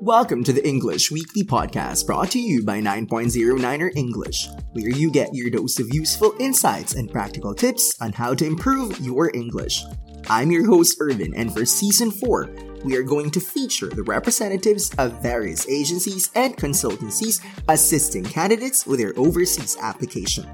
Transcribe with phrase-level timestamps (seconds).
[0.00, 5.34] Welcome to the English Weekly Podcast brought to you by 9.09er English, where you get
[5.34, 9.82] your dose of useful insights and practical tips on how to improve your English.
[10.30, 12.48] I'm your host, Irvin, and for season 4,
[12.84, 19.00] we are going to feature the representatives of various agencies and consultancies assisting candidates with
[19.00, 20.46] their overseas application.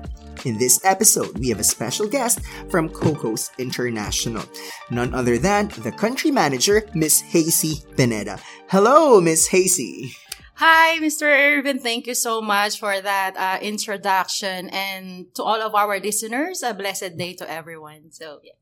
[0.44, 4.44] In this episode, we have a special guest from Kokos International,
[4.90, 8.38] none other than the country manager, Miss Hazy Pineda.
[8.68, 10.12] Hello, Miss Hazy.
[10.56, 11.22] Hi, Mr.
[11.22, 11.78] Irvin.
[11.78, 14.68] Thank you so much for that uh, introduction.
[14.68, 18.12] And to all of our listeners, a blessed day to everyone.
[18.12, 18.52] So, yeah.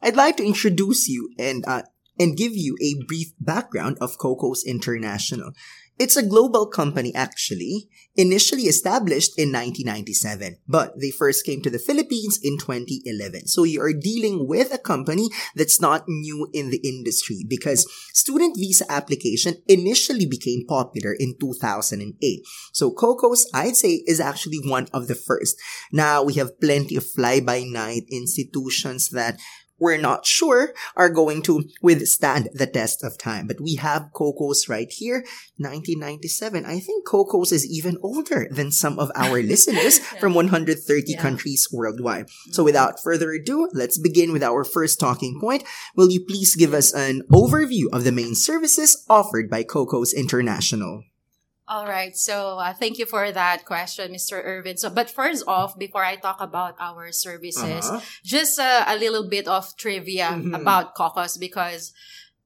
[0.00, 1.82] I'd like to introduce you and uh,
[2.18, 5.52] and give you a brief background of Kokos International.
[5.98, 11.78] It's a global company actually, initially established in 1997, but they first came to the
[11.78, 13.48] Philippines in 2011.
[13.48, 18.56] So you are dealing with a company that's not new in the industry because student
[18.56, 22.42] visa application initially became popular in 2008.
[22.72, 25.56] So Kokos, I'd say, is actually one of the first.
[25.92, 29.38] Now we have plenty of fly-by-night institutions that
[29.78, 33.46] we're not sure are going to withstand the test of time.
[33.46, 35.24] But we have Kokos right here,
[35.56, 36.64] 1997.
[36.64, 40.20] I think Kokos is even older than some of our listeners yeah.
[40.20, 41.20] from 130 yeah.
[41.20, 42.26] countries worldwide.
[42.26, 42.52] Mm-hmm.
[42.52, 45.64] So without further ado, let's begin with our first talking point.
[45.96, 51.02] Will you please give us an overview of the main services offered by Kokos International?
[51.68, 52.16] All right.
[52.16, 54.42] So uh, thank you for that question, Mr.
[54.42, 54.78] Irvin.
[54.78, 58.00] So, but first off, before I talk about our services, uh-huh.
[58.24, 60.54] just uh, a little bit of trivia mm-hmm.
[60.54, 61.92] about Kokos because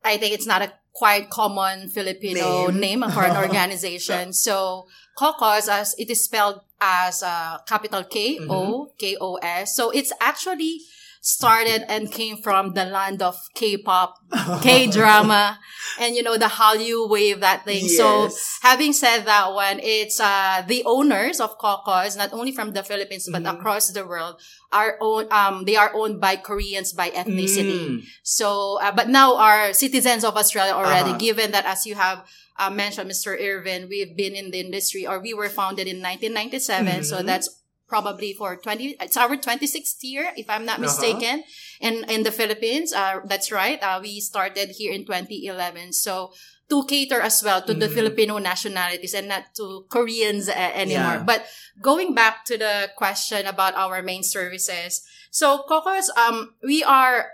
[0.05, 4.33] I think it's not a quite common Filipino name, name for an organization.
[4.33, 9.77] so Kokos, as it is spelled as uh, capital K O K O S.
[9.77, 10.81] So it's actually
[11.25, 14.19] started and came from the land of K-pop,
[14.61, 15.56] K-drama,
[16.01, 17.84] and you know, the Hallyu wave, that thing.
[17.84, 17.97] Yes.
[17.97, 18.28] So
[18.67, 23.28] having said that one, it's, uh, the owners of Kokos, not only from the Philippines,
[23.31, 23.55] but mm.
[23.55, 24.41] across the world
[24.72, 27.89] are owned, um, they are owned by Koreans by ethnicity.
[27.89, 28.04] Mm.
[28.25, 31.19] So, uh, but now are citizens of Australia already, uh-huh.
[31.19, 32.27] given that as you have,
[32.59, 33.39] uh, mentioned, Mr.
[33.41, 36.87] Irvin, we've been in the industry or we were founded in 1997.
[36.87, 37.03] Mm-hmm.
[37.03, 37.62] So that's
[37.92, 40.88] probably for 20 it's our 26th year if i'm not uh-huh.
[40.88, 41.88] mistaken uh-huh.
[41.88, 46.32] in in the philippines uh, that's right uh, we started here in 2011 so
[46.70, 47.84] to cater as well to mm-hmm.
[47.84, 51.28] the filipino nationalities and not to koreans uh, anymore yeah.
[51.28, 51.44] but
[51.84, 57.28] going back to the question about our main services so kokos um we are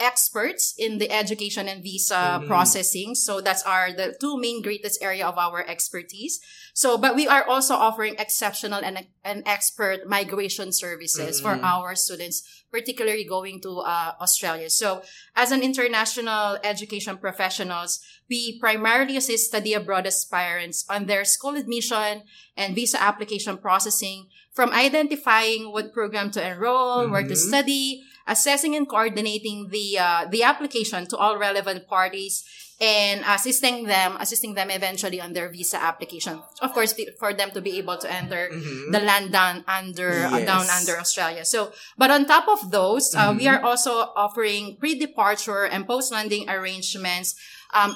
[0.00, 2.46] experts in the education and visa mm-hmm.
[2.46, 3.14] processing.
[3.14, 6.40] So that's our the two main greatest area of our expertise.
[6.74, 11.60] So, but we are also offering exceptional and, and expert migration services mm-hmm.
[11.60, 14.70] for our students, particularly going to uh, Australia.
[14.70, 15.02] So,
[15.34, 22.22] as an international education professionals, we primarily assist study abroad aspirants on their school admission
[22.56, 27.12] and visa application processing from identifying what program to enroll, mm-hmm.
[27.12, 27.48] where to mm-hmm.
[27.48, 32.44] study, assessing and coordinating the uh, the application to all relevant parties
[32.80, 37.60] and assisting them assisting them eventually on their visa application of course for them to
[37.60, 38.90] be able to enter mm-hmm.
[38.90, 40.32] the land down under yes.
[40.32, 43.38] uh, down under australia so but on top of those uh, mm-hmm.
[43.38, 47.36] we are also offering pre-departure and post-landing arrangements
[47.74, 47.94] um,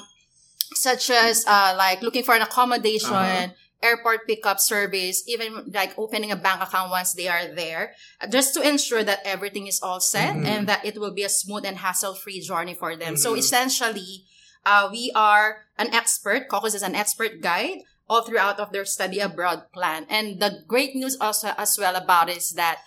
[0.73, 3.47] such as uh, like looking for an accommodation uh-huh
[3.83, 7.93] airport pickup service, even like opening a bank account once they are there,
[8.31, 10.45] just to ensure that everything is all set mm-hmm.
[10.45, 13.13] and that it will be a smooth and hassle-free journey for them.
[13.13, 13.21] Mm-hmm.
[13.21, 14.25] So essentially,
[14.65, 16.49] uh, we are an expert.
[16.49, 20.05] Kokos is an expert guide all throughout of their study abroad plan.
[20.09, 22.79] And the great news also as well about it is that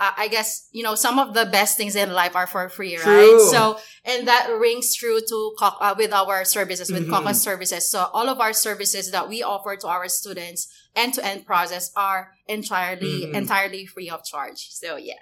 [0.00, 2.96] uh, I guess, you know, some of the best things in life are for free,
[2.96, 3.04] right?
[3.04, 3.50] True.
[3.50, 7.32] So, and that rings true to, uh, with our services, with mm-hmm.
[7.34, 7.90] services.
[7.90, 11.92] So all of our services that we offer to our students, end to end process
[11.94, 13.34] are entirely, mm-hmm.
[13.34, 14.70] entirely free of charge.
[14.70, 15.20] So yeah.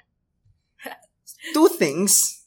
[1.53, 2.38] Two things.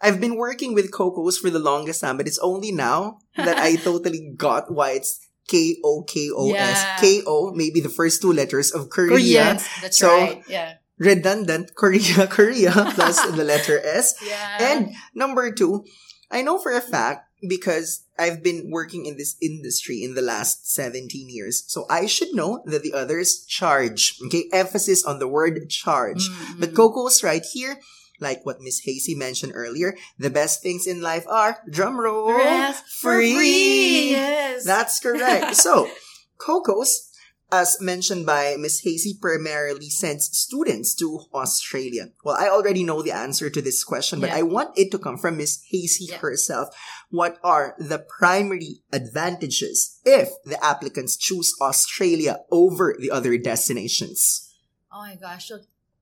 [0.00, 3.76] I've been working with Kokos for the longest time, but it's only now that I
[3.84, 7.00] totally got why it's K O K O S.
[7.00, 9.10] K O, maybe the first two letters of Korea.
[9.10, 10.42] Koreans, that's so, right.
[10.48, 14.14] Yeah redundant Korea, Korea plus the letter S.
[14.24, 14.58] Yeah.
[14.60, 15.84] And number two,
[16.30, 20.72] I know for a fact because I've been working in this industry in the last
[20.72, 21.64] 17 years.
[21.66, 24.18] So I should know that the others charge.
[24.26, 24.44] Okay.
[24.52, 26.28] Emphasis on the word charge.
[26.28, 26.60] Mm-hmm.
[26.60, 27.78] But Kokos right here,
[28.20, 32.32] like what Miss Hazy mentioned earlier, the best things in life are, drum roll,
[33.00, 33.34] free.
[33.34, 34.10] free.
[34.10, 34.64] Yes.
[34.64, 35.56] That's correct.
[35.66, 35.90] so,
[36.38, 37.06] Kokos
[37.52, 42.08] as mentioned by Miss Hazy, primarily sends students to Australia.
[42.24, 44.38] Well, I already know the answer to this question, but yeah.
[44.38, 46.18] I want it to come from Miss Hazy yeah.
[46.18, 46.68] herself.
[47.08, 54.52] what are the primary advantages if the applicants choose Australia over the other destinations?
[54.92, 55.52] Oh my gosh.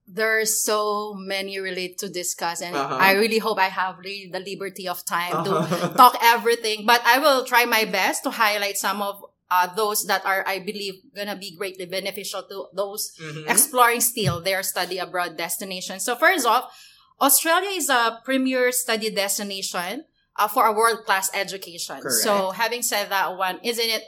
[0.06, 2.98] There's so many really to discuss and uh-huh.
[3.00, 5.88] I really hope I have really the liberty of time uh-huh.
[5.88, 10.06] to talk everything, but I will try my best to highlight some of uh, those
[10.06, 13.48] that are, I believe, gonna be greatly beneficial to those mm-hmm.
[13.48, 16.00] exploring still their study abroad destination.
[16.00, 16.72] So first off,
[17.20, 20.04] Australia is a premier study destination
[20.36, 22.00] uh, for a world-class education.
[22.00, 22.22] Correct.
[22.22, 24.02] So having said that one, isn't it,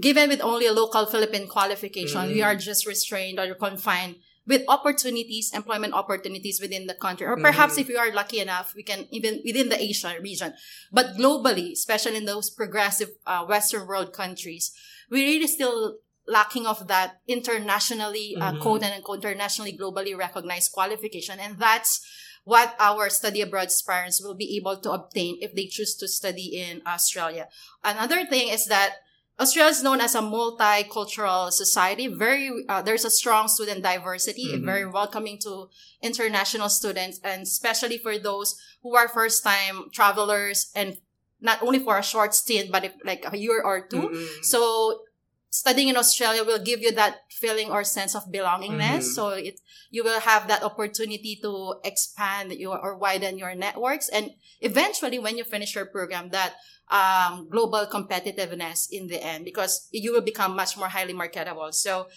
[0.00, 2.32] given with only a local Philippine qualification, mm.
[2.32, 4.16] we are just restrained or confined
[4.46, 7.26] with opportunities, employment opportunities within the country.
[7.26, 7.82] Or perhaps mm.
[7.82, 10.54] if we are lucky enough, we can even within the Asia region.
[10.90, 14.72] But globally, especially in those progressive uh, Western world countries,
[15.10, 18.62] we really still lacking of that internationally, uh, mm-hmm.
[18.62, 21.38] quote unquote, internationally, globally recognized qualification.
[21.38, 22.00] And that's
[22.44, 26.56] what our study abroad aspirants will be able to obtain if they choose to study
[26.56, 27.48] in Australia.
[27.84, 28.94] Another thing is that
[29.40, 32.06] Australia is known as a multicultural society.
[32.06, 34.66] Very, uh, there's a strong student diversity, mm-hmm.
[34.66, 35.70] very welcoming to
[36.02, 40.98] international students, and especially for those who are first time travelers and
[41.40, 44.42] not only for a short stint, but if, like a year or 2 mm-hmm.
[44.42, 45.00] So
[45.50, 49.02] studying in Australia will give you that feeling or sense of belongingness.
[49.04, 49.14] Mm-hmm.
[49.18, 49.60] So it,
[49.90, 54.08] you will have that opportunity to expand your or widen your networks.
[54.08, 54.30] And
[54.60, 56.54] eventually when you finish your program, that,
[56.90, 61.70] um, global competitiveness in the end, because you will become much more highly marketable.
[61.72, 62.08] So,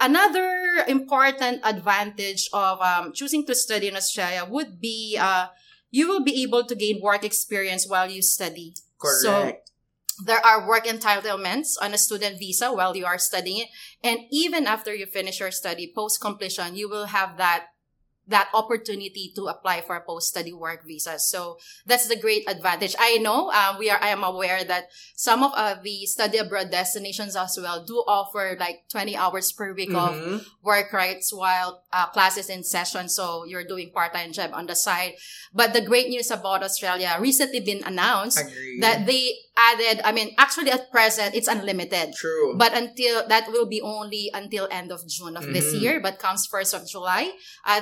[0.00, 5.48] Another important advantage of um, choosing to study in Australia would be uh,
[5.90, 8.74] you will be able to gain work experience while you study.
[9.00, 9.22] Correct.
[9.22, 9.52] So
[10.24, 13.66] there are work entitlements on a student visa while you are studying.
[14.02, 17.66] And even after you finish your study, post completion, you will have that
[18.28, 21.18] that opportunity to apply for a post-study work visa.
[21.18, 22.94] So that's the great advantage.
[22.98, 23.98] I know um, we are.
[24.00, 28.56] I am aware that some of uh, the study abroad destinations as well do offer
[28.60, 30.34] like 20 hours per week mm-hmm.
[30.34, 33.08] of work rights while uh, classes in session.
[33.08, 35.14] So you're doing part-time job on the side.
[35.52, 38.82] But the great news about Australia recently been announced Agreed.
[38.82, 40.00] that they added.
[40.04, 42.14] I mean, actually at present it's unlimited.
[42.14, 42.54] True.
[42.56, 45.52] But until that will be only until end of June of mm-hmm.
[45.52, 46.00] this year.
[46.00, 47.32] But comes first of July,
[47.66, 47.80] uh,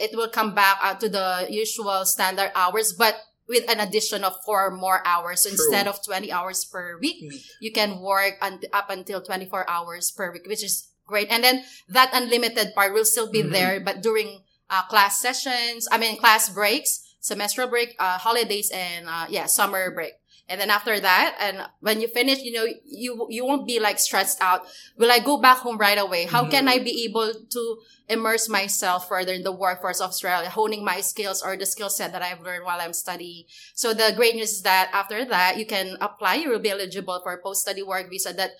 [0.00, 3.16] it will come back uh, to the usual standard hours, but
[3.48, 5.42] with an addition of four more hours.
[5.42, 7.42] So instead of 20 hours per week, week.
[7.60, 11.28] you can work un- up until 24 hours per week, which is great.
[11.30, 13.52] And then that unlimited part will still be mm-hmm.
[13.52, 19.08] there, but during uh, class sessions, I mean, class breaks, semester break, uh, holidays, and
[19.08, 20.12] uh, yeah, summer break.
[20.48, 23.98] And then after that, and when you finish, you know, you, you won't be like
[23.98, 24.66] stressed out.
[24.96, 26.24] Will I go back home right away?
[26.24, 26.50] How mm-hmm.
[26.50, 27.78] can I be able to
[28.08, 32.12] immerse myself further in the workforce of Australia, honing my skills or the skill set
[32.12, 33.44] that I've learned while I'm studying?
[33.74, 36.36] So the great news is that after that, you can apply.
[36.36, 38.52] You will be eligible for a post-study work visa that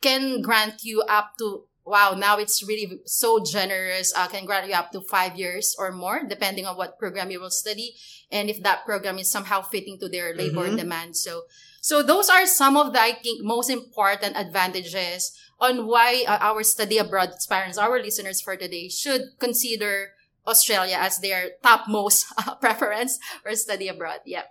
[0.00, 4.12] can grant you up to wow, now it's really so generous.
[4.14, 7.40] Uh, can grant you up to five years or more, depending on what program you
[7.40, 7.96] will study,
[8.30, 10.76] and if that program is somehow fitting to their labor mm-hmm.
[10.76, 11.16] demand.
[11.16, 11.42] So,
[11.80, 16.62] so those are some of the I think most important advantages on why uh, our
[16.62, 20.12] study abroad aspirants, our listeners for today, should consider
[20.46, 24.20] Australia as their topmost uh, preference for study abroad.
[24.24, 24.44] Yeah.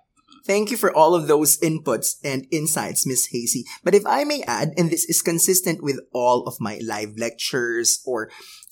[0.45, 3.65] Thank you for all of those inputs and insights, Miss Hazy.
[3.83, 8.01] But if I may add, and this is consistent with all of my live lectures
[8.05, 8.29] or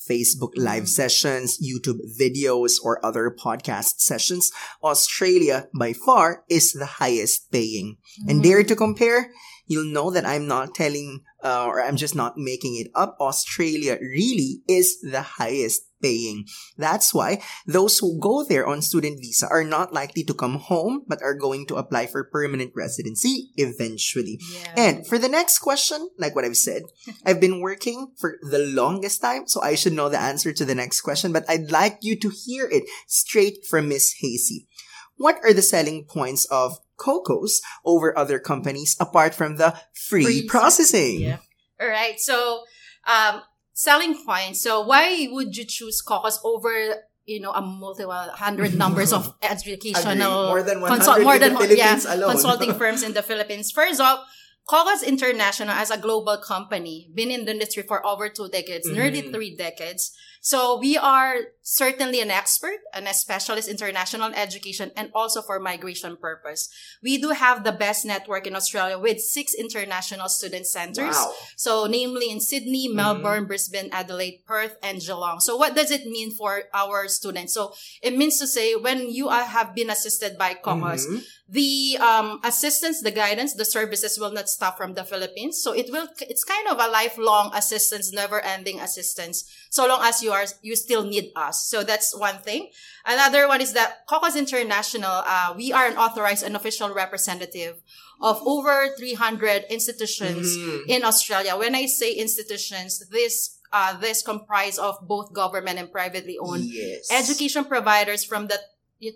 [0.08, 7.50] Facebook live sessions, YouTube videos, or other podcast sessions, Australia by far is the highest
[7.50, 7.96] paying.
[7.96, 8.30] Mm-hmm.
[8.30, 9.30] And dare to compare,
[9.66, 13.16] you'll know that I'm not telling uh, or I'm just not making it up.
[13.20, 16.46] Australia really is the highest paying.
[16.76, 21.02] That's why those who go there on student visa are not likely to come home,
[21.06, 24.40] but are going to apply for permanent residency eventually.
[24.52, 24.74] Yeah.
[24.76, 26.82] And for the next question, like what I've said,
[27.26, 30.74] I've been working for the longest time, so I should know the answer to the
[30.74, 34.68] next question, but I'd like you to hear it straight from Miss Hazy.
[35.16, 40.46] What are the selling points of Kokos over other companies apart from the free, free
[40.46, 41.20] processing?
[41.20, 41.38] Yeah.
[41.80, 42.18] All right.
[42.20, 42.64] So,
[43.06, 43.42] um,
[43.76, 44.62] selling points.
[44.62, 50.46] So why would you choose Kokos over you know, a multiple hundred numbers of educational
[50.46, 53.72] more than 100 consult, more than, yeah, consulting firms in the Philippines.
[53.72, 54.24] First off,
[54.68, 58.96] Kokos International as a global company, been in the industry for over two decades, mm-hmm.
[58.96, 60.12] nearly three decades.
[60.46, 65.58] So we are certainly an expert and a specialist in international education and also for
[65.58, 66.68] migration purpose.
[67.02, 71.16] We do have the best network in Australia with six international student centers.
[71.16, 71.34] Wow.
[71.56, 72.94] So namely in Sydney, mm-hmm.
[72.94, 73.46] Melbourne, mm-hmm.
[73.48, 75.40] Brisbane, Adelaide, Perth, and Geelong.
[75.40, 77.52] So what does it mean for our students?
[77.52, 81.96] So it means to say when you are, have been assisted by Kokos, mm-hmm the
[82.00, 85.62] um, assistance, the guidance, the services will not stop from the Philippines.
[85.62, 90.22] So it will, it's kind of a lifelong assistance, never ending assistance, so long as
[90.22, 91.66] you are, you still need us.
[91.66, 92.70] So that's one thing.
[93.04, 97.82] Another one is that Kokos International, uh, we are an authorized and official representative
[98.20, 100.88] of over 300 institutions mm-hmm.
[100.88, 101.56] in Australia.
[101.56, 107.10] When I say institutions, this uh, this comprise of both government and privately owned yes.
[107.10, 108.58] education providers from the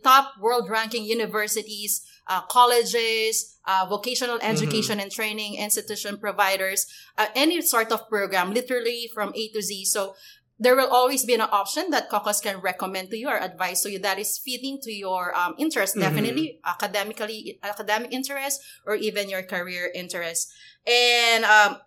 [0.02, 4.50] top world ranking universities, uh, colleges, uh, vocational mm-hmm.
[4.50, 5.04] education mm-hmm.
[5.04, 6.86] and training institution providers,
[7.18, 9.84] uh, any sort of program, literally from A to Z.
[9.86, 10.14] So
[10.61, 13.90] there will always be an option that Kokos can recommend to you or advise to
[13.90, 16.05] you that is fitting to your um, interest, mm-hmm.
[16.05, 20.52] definitely academically, academic interest, or even your career interest.
[20.87, 21.79] And um,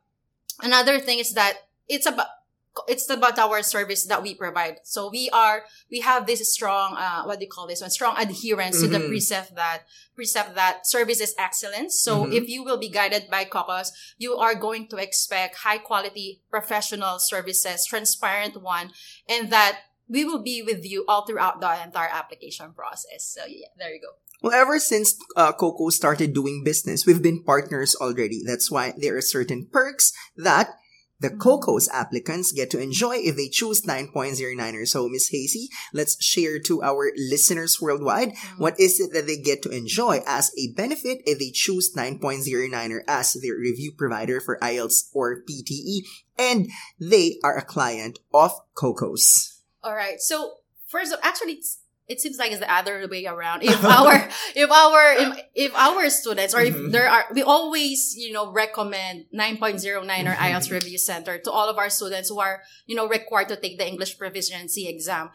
[0.62, 2.28] another thing is that it's about
[2.88, 4.78] it's about our service that we provide.
[4.84, 7.90] So we are, we have this strong, uh, what do you call this one?
[7.90, 8.86] Strong adherence mm-hmm.
[8.86, 9.10] to the mm-hmm.
[9.10, 9.84] precept that,
[10.16, 12.00] precept that service is excellence.
[12.00, 12.34] So mm-hmm.
[12.34, 17.20] if you will be guided by Kokos, you are going to expect high quality professional
[17.20, 18.92] services, transparent one,
[19.30, 23.24] and that we will be with you all throughout the entire application process.
[23.24, 24.18] So yeah, there you go.
[24.42, 28.42] Well, ever since uh, Coco started doing business, we've been partners already.
[28.46, 30.76] That's why there are certain perks that
[31.24, 34.86] the KOKOS applicants get to enjoy if they choose 9.09er.
[34.86, 38.62] So, Miss Hazy, let's share to our listeners worldwide mm-hmm.
[38.62, 43.00] what is it that they get to enjoy as a benefit if they choose 9.09er
[43.08, 46.02] as their review provider for IELTS or PTE
[46.38, 49.60] and they are a client of KOKOS.
[49.82, 50.20] All right.
[50.20, 50.56] So,
[50.88, 51.62] first, of actually,
[52.08, 53.64] it seems like it's the other way around.
[53.74, 56.92] If our, if our, if, if our students or if mm-hmm.
[56.92, 60.28] there are, we always, you know, recommend 9.09 mm-hmm.
[60.28, 63.56] or IELTS Review Center to all of our students who are, you know, required to
[63.56, 65.32] take the English proficiency exam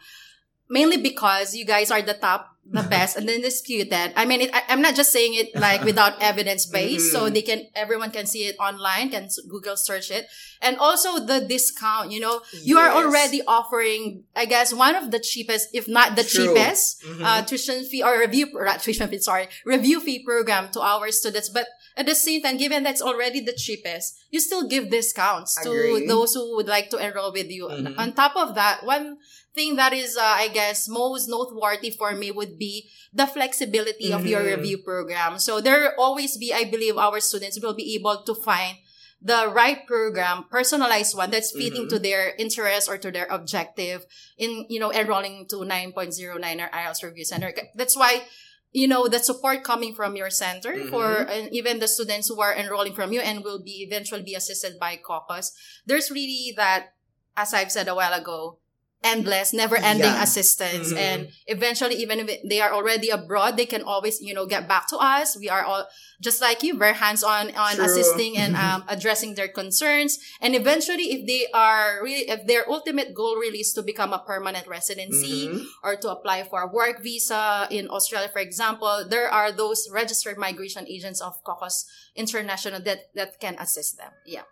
[0.69, 4.13] mainly because you guys are the top, the best, and then disputed.
[4.15, 7.33] I mean, it, I, am not just saying it like without evidence base, so mm-hmm.
[7.33, 10.27] they can, everyone can see it online, can Google search it.
[10.61, 12.93] And also the discount, you know, you yes.
[12.93, 16.47] are already offering, I guess, one of the cheapest, if not the True.
[16.47, 17.23] cheapest, mm-hmm.
[17.23, 21.49] uh, tuition fee or review, not tuition fee, sorry, review fee program to our students.
[21.49, 21.67] But
[21.99, 26.33] at the same time, given that's already the cheapest, you still give discounts to those
[26.33, 27.67] who would like to enroll with you.
[27.67, 27.99] Mm-hmm.
[27.99, 29.17] On top of that, one,
[29.53, 34.19] thing that is, uh, I guess, most noteworthy for me would be the flexibility mm-hmm.
[34.19, 34.61] of your mm-hmm.
[34.61, 35.39] review program.
[35.39, 38.77] So there always be, I believe, our students will be able to find
[39.21, 41.95] the right program, personalized one that's fitting mm-hmm.
[41.95, 44.05] to their interest or to their objective
[44.37, 47.53] in, you know, enrolling to 9.09 or IELTS Review Center.
[47.75, 48.23] That's why
[48.71, 50.89] you know the support coming from your center mm-hmm.
[50.89, 54.35] for and even the students who are enrolling from you and will be eventually be
[54.35, 55.51] assisted by Kokos
[55.85, 56.93] there's really that
[57.35, 58.59] as i've said a while ago
[59.03, 60.23] endless, never ending yeah.
[60.23, 60.89] assistance.
[60.89, 60.97] Mm-hmm.
[60.97, 64.87] And eventually, even if they are already abroad, they can always, you know, get back
[64.89, 65.37] to us.
[65.37, 65.87] We are all
[66.21, 67.85] just like you, very hands on, on True.
[67.85, 70.19] assisting and, um, addressing their concerns.
[70.41, 74.19] And eventually, if they are really, if their ultimate goal really is to become a
[74.19, 75.63] permanent residency mm-hmm.
[75.81, 80.37] or to apply for a work visa in Australia, for example, there are those registered
[80.37, 84.11] migration agents of Kokos International that, that can assist them.
[84.25, 84.43] Yeah.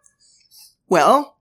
[0.87, 1.36] Well,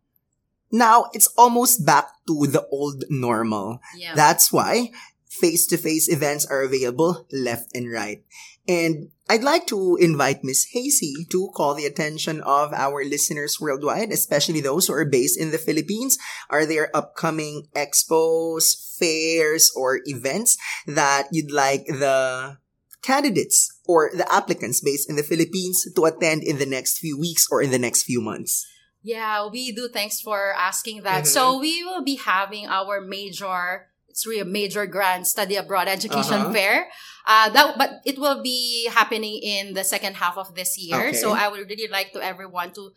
[0.76, 3.80] now it's almost back to the old normal.
[3.96, 4.14] Yeah.
[4.14, 4.92] That's why
[5.28, 8.24] face-to-face events are available left and right.
[8.68, 14.10] And I'd like to invite Miss Hazy to call the attention of our listeners worldwide,
[14.10, 16.18] especially those who are based in the Philippines.
[16.50, 20.56] Are there upcoming expos, fairs, or events
[20.86, 22.58] that you'd like the
[23.02, 27.46] candidates or the applicants based in the Philippines to attend in the next few weeks
[27.50, 28.66] or in the next few months?
[29.06, 29.86] Yeah, we do.
[29.86, 31.22] Thanks for asking that.
[31.22, 31.30] Mm-hmm.
[31.30, 33.86] So we will be having our major,
[34.16, 36.52] it's really a major grand study abroad education uh-huh.
[36.52, 36.88] fair.
[37.28, 41.08] Uh, that, but it will be happening in the second half of this year.
[41.08, 41.12] Okay.
[41.12, 42.92] So I would really like to everyone to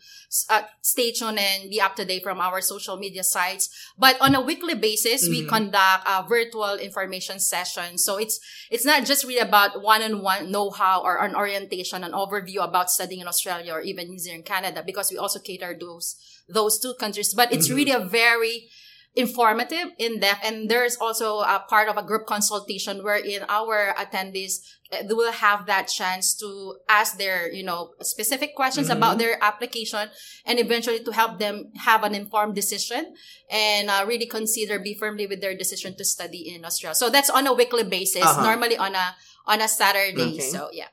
[0.48, 3.68] uh, stay tuned and be up to date from our social media sites.
[3.98, 5.44] But on a weekly basis, mm-hmm.
[5.44, 7.98] we conduct a virtual information session.
[7.98, 12.90] So it's, it's not just really about one-on-one know-how or an orientation, an overview about
[12.90, 16.16] studying in Australia or even New Zealand, Canada, because we also cater those,
[16.48, 17.34] those two countries.
[17.34, 17.76] But it's mm-hmm.
[17.76, 18.70] really a very,
[19.16, 24.60] informative, in depth, and there's also a part of a group consultation wherein our attendees
[24.90, 28.96] they will have that chance to ask their, you know, specific questions mm-hmm.
[28.96, 30.08] about their application
[30.44, 33.14] and eventually to help them have an informed decision
[33.50, 36.94] and uh, really consider, be firmly with their decision to study in Australia.
[36.94, 38.42] So that's on a weekly basis, uh-huh.
[38.42, 39.14] normally on a,
[39.46, 40.34] on a Saturday.
[40.34, 40.40] Okay.
[40.40, 40.88] So yeah.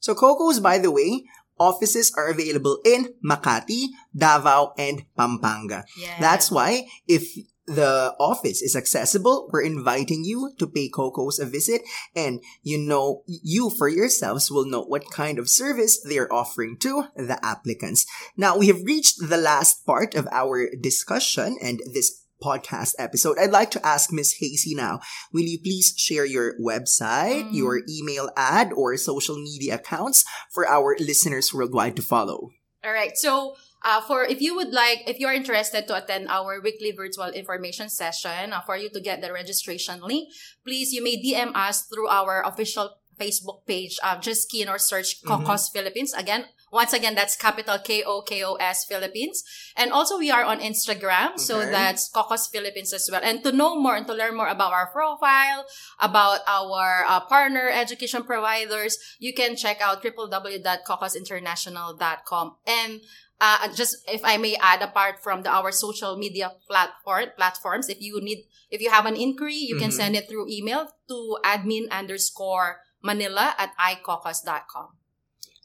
[0.00, 1.24] So Kokos, by the way,
[1.58, 5.84] offices are available in Makati, Davao, and Pampanga.
[6.20, 7.36] That's why if
[7.66, 11.82] the office is accessible, we're inviting you to pay Kokos a visit
[12.14, 17.08] and you know, you for yourselves will know what kind of service they're offering to
[17.16, 18.06] the applicants.
[18.36, 23.38] Now we have reached the last part of our discussion and this podcast episode.
[23.38, 25.00] I'd like to ask Miss Hazy now.
[25.32, 27.54] Will you please share your website, mm.
[27.54, 32.50] your email ad, or social media accounts for our listeners worldwide to follow?
[32.84, 33.16] All right.
[33.16, 37.28] So, uh, for if you would like, if you're interested to attend our weekly virtual
[37.28, 40.30] information session, uh, for you to get the registration link,
[40.64, 43.98] please you may DM us through our official Facebook page.
[44.02, 45.78] Uh, just key in or search Kokos mm-hmm.
[45.78, 46.14] Philippines.
[46.14, 46.44] Again,
[46.76, 49.42] once again, that's capital K O K O S Philippines.
[49.76, 51.30] And also we are on Instagram.
[51.30, 51.42] Okay.
[51.48, 53.22] So that's Kokos Philippines as well.
[53.24, 55.64] And to know more and to learn more about our profile,
[55.98, 62.56] about our uh, partner education providers, you can check out www.kokosinternational.com.
[62.68, 63.00] And
[63.40, 68.00] uh, just if I may add, apart from the, our social media platform platforms, if
[68.00, 69.84] you need, if you have an inquiry, you mm-hmm.
[69.84, 74.95] can send it through email to admin underscore manila at icocos.com.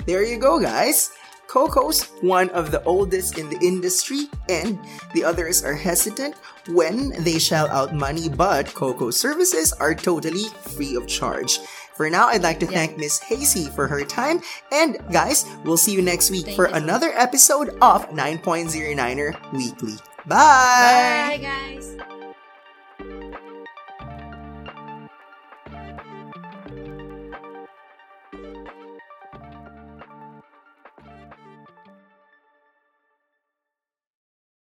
[0.06, 1.12] There you go, guys.
[1.48, 4.80] Kokos, one of the oldest in the industry, and
[5.14, 6.36] the others are hesitant
[6.70, 11.60] when they shell out money, but Coco's services are totally free of charge.
[11.94, 12.72] For now, I'd like to yeah.
[12.72, 14.42] thank Miss Hazy for her time.
[14.72, 16.74] And guys, we'll see you next week thank for you.
[16.76, 19.96] another episode of 9.09er Weekly.
[20.26, 21.36] Bye!
[21.36, 22.11] Bye, guys!